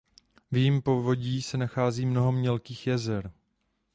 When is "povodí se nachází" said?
0.81-2.05